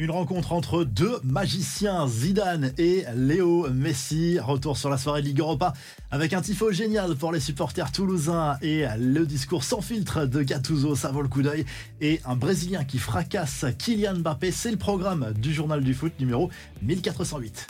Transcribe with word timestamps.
Une 0.00 0.10
rencontre 0.10 0.54
entre 0.54 0.84
deux 0.84 1.20
magiciens, 1.24 2.08
Zidane 2.08 2.72
et 2.78 3.04
Léo 3.14 3.68
Messi. 3.68 4.38
Retour 4.38 4.78
sur 4.78 4.88
la 4.88 4.96
soirée 4.96 5.20
Ligue 5.20 5.40
Europa 5.40 5.74
avec 6.10 6.32
un 6.32 6.40
tifo 6.40 6.72
génial 6.72 7.16
pour 7.16 7.32
les 7.32 7.38
supporters 7.38 7.92
toulousains 7.92 8.56
et 8.62 8.86
le 8.98 9.26
discours 9.26 9.62
sans 9.62 9.82
filtre 9.82 10.24
de 10.24 10.42
Gattuso, 10.42 10.94
ça 10.96 11.10
vaut 11.10 11.20
le 11.20 11.28
coup 11.28 11.42
d'œil. 11.42 11.66
Et 12.00 12.22
un 12.24 12.34
Brésilien 12.34 12.84
qui 12.84 12.96
fracasse 12.96 13.66
Kylian 13.76 14.20
Mbappé, 14.20 14.52
c'est 14.52 14.70
le 14.70 14.78
programme 14.78 15.34
du 15.36 15.52
journal 15.52 15.84
du 15.84 15.92
foot 15.92 16.18
numéro 16.18 16.48
1408. 16.80 17.66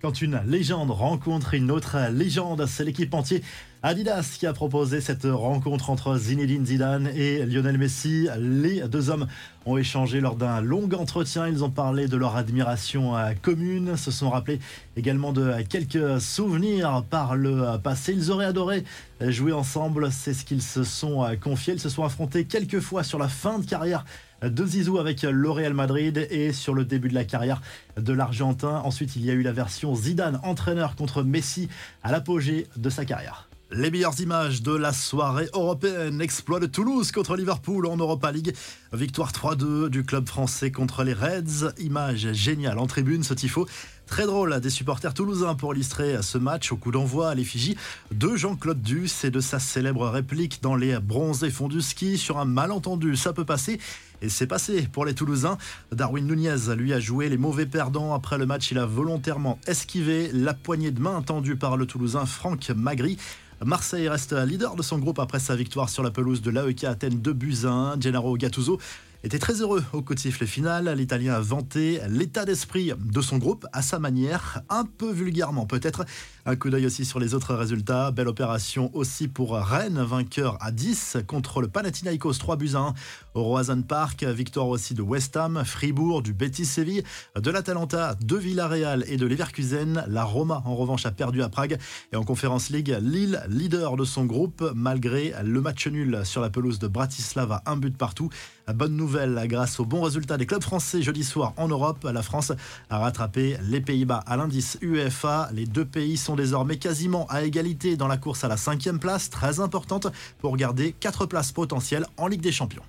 Quand 0.00 0.22
une 0.22 0.40
légende 0.46 0.90
rencontre 0.90 1.52
une 1.52 1.70
autre 1.70 1.98
légende, 2.10 2.64
c'est 2.64 2.84
l'équipe 2.84 3.12
entière 3.12 3.42
Adidas 3.82 4.36
qui 4.38 4.46
a 4.46 4.52
proposé 4.52 5.00
cette 5.00 5.24
rencontre 5.24 5.88
entre 5.88 6.18
Zinedine 6.18 6.66
Zidane 6.66 7.06
et 7.14 7.46
Lionel 7.46 7.78
Messi. 7.78 8.28
Les 8.38 8.86
deux 8.86 9.08
hommes 9.08 9.26
ont 9.64 9.78
échangé 9.78 10.20
lors 10.20 10.36
d'un 10.36 10.60
long 10.60 10.86
entretien. 10.92 11.48
Ils 11.48 11.64
ont 11.64 11.70
parlé 11.70 12.06
de 12.06 12.18
leur 12.18 12.36
admiration 12.36 13.14
commune, 13.40 13.96
se 13.96 14.10
sont 14.10 14.28
rappelés 14.28 14.60
également 14.98 15.32
de 15.32 15.62
quelques 15.62 16.20
souvenirs 16.20 17.04
par 17.08 17.36
le 17.36 17.78
passé. 17.82 18.12
Ils 18.12 18.30
auraient 18.30 18.44
adoré 18.44 18.84
jouer 19.22 19.54
ensemble, 19.54 20.12
c'est 20.12 20.34
ce 20.34 20.44
qu'ils 20.44 20.60
se 20.60 20.84
sont 20.84 21.24
confiés. 21.40 21.72
Ils 21.72 21.80
se 21.80 21.88
sont 21.88 22.04
affrontés 22.04 22.44
quelques 22.44 22.80
fois 22.80 23.02
sur 23.02 23.18
la 23.18 23.28
fin 23.28 23.58
de 23.58 23.64
carrière 23.64 24.04
de 24.42 24.66
Zizou 24.66 24.98
avec 24.98 25.22
le 25.22 25.50
Real 25.50 25.72
Madrid 25.72 26.28
et 26.30 26.52
sur 26.52 26.74
le 26.74 26.84
début 26.84 27.08
de 27.08 27.14
la 27.14 27.24
carrière 27.24 27.62
de 27.96 28.12
l'Argentin. 28.12 28.82
Ensuite, 28.84 29.16
il 29.16 29.24
y 29.24 29.30
a 29.30 29.32
eu 29.32 29.42
la 29.42 29.52
version 29.52 29.94
Zidane, 29.94 30.38
entraîneur 30.42 30.96
contre 30.96 31.22
Messi 31.22 31.70
à 32.02 32.12
l'apogée 32.12 32.66
de 32.76 32.90
sa 32.90 33.06
carrière. 33.06 33.49
Les 33.72 33.92
meilleures 33.92 34.20
images 34.20 34.62
de 34.62 34.74
la 34.74 34.92
soirée 34.92 35.48
européenne. 35.54 36.20
Exploit 36.20 36.58
de 36.58 36.66
Toulouse 36.66 37.12
contre 37.12 37.36
Liverpool 37.36 37.86
en 37.86 37.96
Europa 37.96 38.32
League. 38.32 38.52
Victoire 38.92 39.30
3-2 39.30 39.88
du 39.88 40.02
club 40.02 40.26
français 40.26 40.72
contre 40.72 41.04
les 41.04 41.12
Reds. 41.12 41.72
Image 41.78 42.32
géniale 42.32 42.80
en 42.80 42.88
tribune, 42.88 43.22
ce 43.22 43.32
tifo. 43.32 43.68
Très 44.08 44.26
drôle 44.26 44.58
des 44.58 44.70
supporters 44.70 45.14
toulousains 45.14 45.54
pour 45.54 45.72
illustrer 45.72 46.20
ce 46.20 46.36
match 46.36 46.72
au 46.72 46.76
coup 46.76 46.90
d'envoi 46.90 47.30
à 47.30 47.34
l'effigie 47.36 47.76
de 48.10 48.34
Jean-Claude 48.34 48.82
Duss 48.82 49.22
et 49.22 49.30
de 49.30 49.38
sa 49.38 49.60
célèbre 49.60 50.08
réplique 50.08 50.60
dans 50.62 50.74
les 50.74 50.98
bronzés 50.98 51.50
fonds 51.50 51.68
du 51.68 51.80
ski 51.80 52.18
sur 52.18 52.38
un 52.38 52.46
malentendu. 52.46 53.14
Ça 53.14 53.32
peut 53.32 53.44
passer. 53.44 53.78
Et 54.20 54.28
c'est 54.28 54.48
passé 54.48 54.88
pour 54.92 55.04
les 55.04 55.14
Toulousains. 55.14 55.58
Darwin 55.92 56.26
Nunez 56.26 56.74
lui 56.76 56.92
a 56.92 56.98
joué 56.98 57.28
les 57.28 57.38
mauvais 57.38 57.66
perdants. 57.66 58.14
Après 58.14 58.36
le 58.36 58.46
match, 58.46 58.72
il 58.72 58.78
a 58.78 58.84
volontairement 58.84 59.60
esquivé 59.68 60.30
la 60.32 60.54
poignée 60.54 60.90
de 60.90 61.00
main 61.00 61.22
tendue 61.22 61.54
par 61.54 61.76
le 61.76 61.86
Toulousain 61.86 62.26
Franck 62.26 62.70
Magri. 62.70 63.16
Marseille 63.64 64.08
reste 64.08 64.32
leader 64.32 64.74
de 64.74 64.82
son 64.82 64.98
groupe 64.98 65.18
après 65.18 65.38
sa 65.38 65.54
victoire 65.54 65.90
sur 65.90 66.02
la 66.02 66.10
pelouse 66.10 66.40
de 66.40 66.50
l'AEK 66.50 66.84
Athènes 66.84 67.20
de 67.20 67.32
Buzyn. 67.32 67.96
Gennaro 68.00 68.36
Gattuso 68.38 68.78
était 69.22 69.38
très 69.38 69.60
heureux 69.60 69.84
au 69.92 70.02
coup 70.02 70.14
de 70.14 70.18
sifflet 70.18 70.46
final. 70.46 70.88
L'Italien 70.96 71.34
a 71.34 71.40
vanté 71.40 72.00
l'état 72.08 72.44
d'esprit 72.44 72.92
de 72.98 73.20
son 73.20 73.38
groupe 73.38 73.66
à 73.72 73.82
sa 73.82 73.98
manière, 73.98 74.62
un 74.68 74.84
peu 74.84 75.10
vulgairement 75.12 75.66
peut-être. 75.66 76.04
Un 76.46 76.56
coup 76.56 76.70
d'œil 76.70 76.86
aussi 76.86 77.04
sur 77.04 77.20
les 77.20 77.34
autres 77.34 77.54
résultats. 77.54 78.10
Belle 78.12 78.28
opération 78.28 78.90
aussi 78.94 79.28
pour 79.28 79.54
Rennes, 79.54 80.02
vainqueur 80.02 80.56
à 80.60 80.72
10 80.72 81.18
contre 81.26 81.60
le 81.60 81.68
Panathinaikos 81.68 82.34
3 82.34 82.56
buts 82.56 82.72
1 82.74 82.94
au 83.34 83.42
Roazhon 83.42 83.82
Park. 83.82 84.24
Victoire 84.24 84.68
aussi 84.68 84.94
de 84.94 85.02
West 85.02 85.36
Ham, 85.36 85.62
Fribourg, 85.64 86.22
du 86.22 86.32
Betis 86.32 86.64
Séville, 86.64 87.02
de 87.36 87.50
l'Atalanta, 87.50 88.14
de 88.14 88.36
Villarreal 88.36 89.04
et 89.06 89.18
de 89.18 89.26
Leverkusen. 89.26 90.04
La 90.08 90.24
Roma 90.24 90.62
en 90.64 90.74
revanche 90.74 91.04
a 91.04 91.10
perdu 91.10 91.42
à 91.42 91.50
Prague. 91.50 91.78
Et 92.12 92.16
en 92.16 92.24
Conférence 92.24 92.70
League, 92.70 92.96
Lille, 93.02 93.42
leader 93.48 93.96
de 93.96 94.04
son 94.04 94.24
groupe, 94.24 94.64
malgré 94.74 95.34
le 95.44 95.60
match 95.60 95.86
nul 95.88 96.22
sur 96.24 96.40
la 96.40 96.48
pelouse 96.48 96.78
de 96.78 96.88
Bratislava, 96.88 97.62
un 97.66 97.76
but 97.76 97.96
partout. 97.96 98.30
Bonne 98.74 98.96
nouvelle, 98.96 99.40
grâce 99.46 99.80
au 99.80 99.84
bon 99.84 100.02
résultat 100.02 100.36
des 100.36 100.46
clubs 100.46 100.62
français 100.62 101.02
jeudi 101.02 101.24
soir 101.24 101.54
en 101.56 101.68
Europe, 101.68 102.04
la 102.04 102.22
France 102.22 102.52
a 102.90 102.98
rattrapé 102.98 103.56
les 103.68 103.80
Pays-Bas 103.80 104.22
à 104.26 104.36
l'indice 104.36 104.78
UEFA. 104.82 105.48
Les 105.52 105.66
deux 105.66 105.84
pays 105.84 106.16
sont 106.16 106.36
désormais 106.36 106.76
quasiment 106.76 107.26
à 107.28 107.42
égalité 107.42 107.96
dans 107.96 108.08
la 108.08 108.16
course 108.16 108.44
à 108.44 108.48
la 108.48 108.56
cinquième 108.56 108.98
place, 108.98 109.30
très 109.30 109.60
importante 109.60 110.08
pour 110.38 110.56
garder 110.56 110.94
quatre 110.98 111.26
places 111.26 111.52
potentielles 111.52 112.06
en 112.16 112.26
Ligue 112.26 112.42
des 112.42 112.52
Champions. 112.52 112.82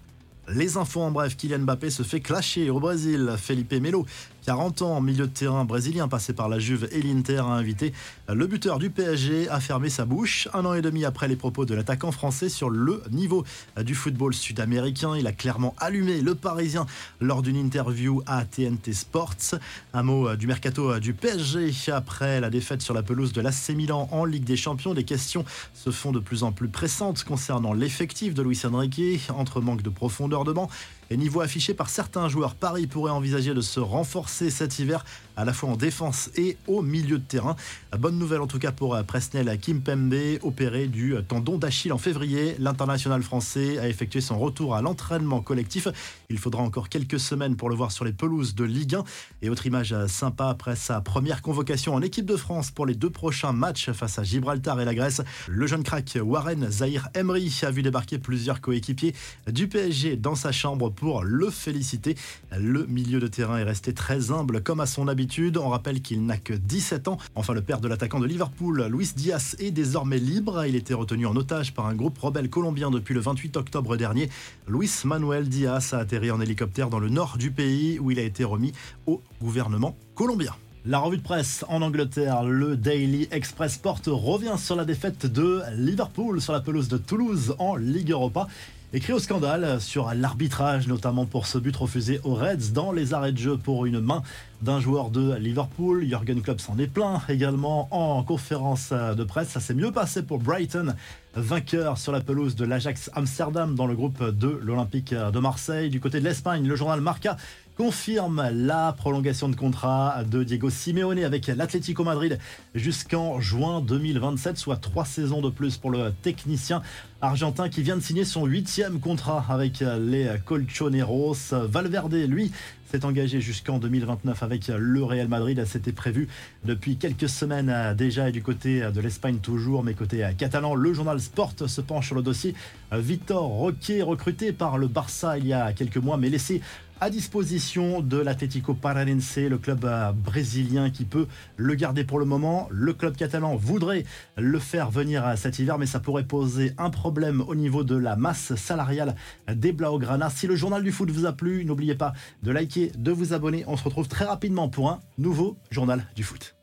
Les 0.54 0.76
infos 0.76 1.02
en 1.02 1.12
bref, 1.12 1.38
Kylian 1.38 1.60
Mbappé 1.60 1.90
se 1.90 2.04
fait 2.04 2.20
clasher 2.20 2.70
au 2.70 2.80
Brésil. 2.80 3.36
Felipe 3.38 3.74
Melo 3.74 4.06
40 4.46 4.82
ans, 4.82 5.02
milieu 5.02 5.28
de 5.28 5.32
terrain 5.32 5.66
brésilien 5.66 6.08
passé 6.08 6.34
par 6.34 6.50
la 6.50 6.58
Juve 6.58 6.90
et 6.92 7.02
l'Inter, 7.02 7.38
a 7.38 7.54
invité 7.54 7.94
le 8.28 8.48
buteur 8.48 8.80
du 8.80 8.90
PSG 8.90 9.48
à 9.50 9.60
fermer 9.60 9.90
sa 9.90 10.06
bouche. 10.06 10.48
Un 10.54 10.66
an 10.66 10.74
et 10.74 10.82
demi 10.82 11.06
après 11.06 11.28
les 11.28 11.36
propos 11.36 11.66
de 11.66 11.76
l'attaquant 11.76 12.12
français 12.12 12.50
sur 12.50 12.70
le 12.70 13.04
niveau 13.12 13.44
du 13.84 13.94
football 13.94 14.34
sud-américain, 14.34 15.16
il 15.16 15.28
a 15.28 15.32
clairement 15.32 15.76
allumé 15.78 16.22
le 16.22 16.34
Parisien 16.34 16.88
lors 17.20 17.44
d'une 17.44 17.56
interview 17.56 18.24
à 18.26 18.44
TNT 18.46 18.94
Sports. 18.94 19.56
Un 19.94 20.04
mot 20.04 20.36
du 20.36 20.48
mercato 20.48 21.00
du 21.00 21.14
PSG 21.14 21.72
après 21.92 22.42
la 22.42 22.50
défaite 22.50 22.82
sur 22.82 22.94
la 22.94 23.04
pelouse 23.04 23.34
de 23.34 23.42
l'AC 23.42 23.70
Milan 23.76 24.10
en 24.12 24.26
Ligue 24.26 24.46
des 24.46 24.58
Champions. 24.58 24.94
Des 24.94 25.04
questions 25.04 25.46
se 25.74 25.92
font 25.92 26.12
de 26.12 26.20
plus 26.20 26.44
en 26.44 26.52
plus 26.52 26.68
pressantes 26.68 27.24
concernant 27.24 27.74
l'effectif 27.74 28.34
de 28.34 28.42
Luis 28.42 28.60
Enrique, 28.66 29.30
entre 29.36 29.62
manque 29.62 29.84
de 29.84 29.90
profondeur 29.90 30.46
de 30.46 30.52
banc 30.52 30.70
et 31.12 31.18
niveau 31.18 31.42
affiché 31.42 31.74
par 31.74 31.90
certains 31.90 32.30
joueurs. 32.30 32.56
Paris 32.56 32.88
pourrait 32.88 33.12
envisager 33.12 33.54
de 33.54 33.60
se 33.60 33.82
renforcer 33.82 34.50
cet 34.50 34.80
hiver, 34.80 35.04
à 35.36 35.46
la 35.46 35.54
fois 35.54 35.70
en 35.70 35.78
défense 35.78 36.30
et 36.36 36.58
au 36.68 36.82
milieu 36.82 37.18
de 37.18 37.24
terrain. 37.24 37.56
Bonne 37.98 38.18
nouvelle 38.18 38.42
en 38.42 38.48
tout 38.48 38.60
cas 38.60 38.72
pour 38.72 38.96
euh, 38.96 39.04
Presnel 39.04 39.58
Kimpembe, 39.60 40.14
opéré 40.42 40.88
du 40.88 41.16
euh, 41.16 41.22
tendon 41.22 41.58
d'Achille 41.58 41.94
en 41.94 41.98
février. 41.98 42.56
L'international 42.60 43.24
français 43.24 43.78
a 43.80 43.88
effectué 43.88 44.22
son 44.22 44.40
retour 44.40 44.76
à 44.76 44.82
l'entraînement 44.82 45.42
collectif. 45.42 45.88
Il 46.30 46.38
faudra 46.38 46.64
encore 46.64 46.90
quelques 46.90 47.20
semaines 47.20 47.56
pour 47.56 47.70
le 47.70 47.76
voir 47.76 47.92
sur 47.92 48.06
les 48.06 48.14
pelouses 48.14 48.56
de 48.56 48.64
Ligue 48.64 48.96
1. 48.96 49.04
Et 49.42 49.50
autre 49.50 49.66
image 49.66 49.94
euh, 49.94 50.08
sympa 50.08 50.48
après 50.48 50.76
sa 50.76 51.02
première 51.02 51.42
convocation 51.42 51.94
en 51.94 52.02
équipe 52.02 52.26
de 52.26 52.36
France 52.36 52.72
pour 52.72 52.86
les 52.86 52.96
deux 52.96 53.10
prochains 53.10 53.52
matchs 53.54 53.92
face 53.92 54.20
à 54.20 54.24
Gibraltar 54.24 54.80
et 54.80 54.86
la 54.86 54.96
Grèce. 54.96 55.22
Le 55.48 55.68
jeune 55.68 55.84
crack 55.84 56.18
Warren 56.22 56.70
Zahir 56.72 57.10
Emery 57.14 57.54
a 57.64 57.72
vu 57.72 57.82
débarquer 57.82 58.18
plusieurs 58.18 58.62
coéquipiers 58.62 59.14
du 59.48 59.68
PSG 59.68 60.16
dans 60.16 60.36
sa 60.36 60.52
chambre 60.52 60.90
pour 60.90 61.24
le 61.24 61.50
féliciter. 61.50 62.16
Le 62.58 62.86
milieu 62.88 63.20
de 63.20 63.28
terrain 63.28 63.58
est 63.58 63.64
resté 63.64 63.94
très 63.94 64.32
humble 64.32 64.62
comme 64.62 64.80
à 64.80 64.86
son 64.86 65.08
habitude. 65.08 65.21
On 65.58 65.70
rappelle 65.70 66.02
qu'il 66.02 66.26
n'a 66.26 66.38
que 66.38 66.54
17 66.54 67.08
ans. 67.08 67.18
Enfin, 67.36 67.54
le 67.54 67.62
père 67.62 67.80
de 67.80 67.88
l'attaquant 67.88 68.20
de 68.20 68.26
Liverpool, 68.26 68.88
Luis 68.90 69.12
Diaz, 69.16 69.56
est 69.60 69.72
désormais 69.72 70.18
libre. 70.18 70.66
Il 70.66 70.76
était 70.76 70.94
retenu 70.94 71.26
en 71.26 71.36
otage 71.36 71.74
par 71.74 71.86
un 71.86 71.96
groupe 71.96 72.18
rebelle 72.18 72.50
colombien 72.50 72.90
depuis 72.90 73.14
le 73.14 73.20
28 73.20 73.58
octobre 73.58 73.98
dernier. 73.98 74.30
Luis 74.68 74.92
Manuel 75.04 75.48
Diaz 75.48 75.94
a 75.94 76.00
atterri 76.00 76.32
en 76.32 76.42
hélicoptère 76.42 76.90
dans 76.90 77.00
le 77.00 77.10
nord 77.10 77.38
du 77.38 77.52
pays 77.52 78.00
où 78.00 78.12
il 78.12 78.20
a 78.20 78.24
été 78.24 78.44
remis 78.44 78.72
au 79.06 79.22
gouvernement 79.42 79.96
colombien. 80.16 80.56
La 80.84 80.98
revue 80.98 81.18
de 81.18 81.22
presse 81.22 81.64
en 81.68 81.84
Angleterre, 81.84 82.44
le 82.44 82.76
Daily 82.76 83.28
Express 83.32 83.74
Sport 83.74 84.00
revient 84.08 84.56
sur 84.58 84.76
la 84.76 84.84
défaite 84.84 85.28
de 85.28 85.62
Liverpool 85.78 86.42
sur 86.42 86.54
la 86.54 86.60
pelouse 86.60 86.88
de 86.88 86.98
Toulouse 86.98 87.56
en 87.60 87.76
Ligue 87.76 88.10
Europa 88.10 88.48
écrit 88.94 89.14
au 89.14 89.20
scandale 89.20 89.80
sur 89.80 90.14
l'arbitrage, 90.14 90.88
notamment 90.88 91.26
pour 91.26 91.48
ce 91.48 91.58
but 91.58 91.76
refusé 91.76 92.20
aux 92.26 92.36
Reds 92.36 92.74
dans 92.74 92.92
les 92.92 93.14
arrêts 93.14 93.32
de 93.32 93.38
jeu 93.38 93.58
pour 93.58 93.86
une 93.86 94.02
main 94.02 94.22
d'un 94.62 94.82
joueur 94.82 95.12
de 95.12 95.36
Liverpool. 95.36 96.06
Jürgen 96.06 96.42
Klopp 96.42 96.60
s'en 96.60 96.78
est 96.78 96.88
plein 96.88 97.22
également 97.30 97.88
en 97.92 98.22
conférence 98.24 98.92
de 98.92 99.24
presse. 99.24 99.48
Ça 99.48 99.62
s'est 99.62 99.74
mieux 99.74 99.92
passé 99.92 100.24
pour 100.24 100.40
Brighton, 100.40 100.94
vainqueur 101.36 101.98
sur 101.98 102.12
la 102.12 102.20
pelouse 102.20 102.56
de 102.56 102.66
l'Ajax 102.66 103.10
Amsterdam 103.14 103.76
dans 103.76 103.88
le 103.88 103.96
groupe 103.96 104.22
de 104.24 104.60
l'Olympique 104.62 105.14
de 105.14 105.40
Marseille. 105.40 105.90
Du 105.90 106.02
côté 106.02 106.20
de 106.20 106.26
l'Espagne, 106.26 106.68
le 106.68 106.76
journal 106.76 107.00
Marca 107.00 107.38
confirme 107.82 108.48
la 108.54 108.94
prolongation 108.94 109.50
de 109.50 109.56
contrat 109.56 110.24
de 110.24 110.44
Diego 110.44 110.70
Simeone 110.70 111.24
avec 111.24 111.48
l'Atlético 111.48 112.04
Madrid 112.04 112.38
jusqu'en 112.76 113.40
juin 113.40 113.82
2027, 113.82 114.56
soit 114.56 114.76
trois 114.76 115.04
saisons 115.04 115.42
de 115.42 115.50
plus 115.50 115.78
pour 115.78 115.90
le 115.90 116.12
technicien 116.22 116.84
argentin 117.22 117.70
qui 117.70 117.82
vient 117.82 117.98
de 117.98 118.02
signer 118.02 118.24
son 118.24 118.46
huitième 118.46 119.00
contrat 119.00 119.44
avec 119.50 119.84
les 120.00 120.30
Colchoneros. 120.46 121.36
Valverde, 121.52 122.14
lui, 122.14 122.52
s'est 122.92 123.04
engagé 123.04 123.42
jusqu'en 123.42 123.80
2029 123.80 124.44
avec 124.44 124.68
le 124.68 125.04
Real 125.04 125.28
Madrid. 125.28 125.64
C'était 125.66 125.92
prévu 125.92 126.28
depuis 126.64 126.98
quelques 126.98 127.30
semaines 127.30 127.96
déjà 127.96 128.30
et 128.30 128.32
du 128.32 128.44
côté 128.44 128.82
de 128.94 129.02
l'Espagne 129.02 129.38
toujours, 129.38 129.84
mais 129.84 129.96
côté 129.96 130.28
catalan, 130.38 130.76
le 130.76 130.94
journal 130.94 131.20
Sport 131.20 131.54
se 131.66 131.82
penche 131.82 132.08
sur 132.08 132.16
le 132.16 132.22
dossier. 132.22 132.54
Victor 132.92 133.44
Roquet, 133.44 134.04
recruté 134.04 134.52
par 134.52 134.78
le 134.78 134.88
Barça 134.88 135.40
il 135.40 135.48
y 135.48 135.54
a 135.54 135.74
quelques 135.74 135.98
mois, 135.98 136.18
mais 136.18 136.30
laissé 136.30 136.62
à 137.02 137.10
disposition 137.10 138.02
de 138.02 138.18
l'Atlético 138.18 138.76
Paranense, 138.76 139.38
le 139.38 139.58
club 139.58 139.86
euh, 139.86 140.12
brésilien 140.12 140.92
qui 140.92 141.04
peut 141.04 141.26
le 141.58 141.74
garder 141.74 142.04
pour 142.04 142.20
le 142.20 142.26
moment. 142.26 142.68
Le 142.70 142.94
club 142.94 143.18
catalan 143.18 143.56
voudrait 143.56 144.06
le 144.38 144.60
faire 144.60 144.92
venir 144.92 145.34
cet 145.36 145.58
hiver, 145.58 145.80
mais 145.80 145.88
ça 145.88 146.00
pourrait 146.00 146.26
poser 146.26 146.74
un 146.78 146.92
problème 146.92 147.42
au 147.42 147.56
niveau 147.56 147.84
de 147.84 147.96
la 147.96 148.16
masse 148.16 148.54
salariale 148.54 149.16
des 149.52 149.72
Blaugrana. 149.72 150.30
Si 150.30 150.46
le 150.46 150.56
journal 150.56 150.84
du 150.84 150.92
foot 150.92 151.10
vous 151.10 151.26
a 151.26 151.34
plu, 151.34 151.66
n'oubliez 151.66 151.96
pas 151.96 152.14
de 152.44 152.52
liker, 152.52 152.92
de 152.96 153.12
vous 153.12 153.34
abonner. 153.34 153.64
On 153.66 153.78
se 153.78 153.84
retrouve 153.84 154.08
très 154.08 154.26
rapidement 154.26 154.70
pour 154.70 154.92
un 154.92 155.00
nouveau 155.18 155.58
journal 155.72 156.06
du 156.16 156.24
foot. 156.24 156.56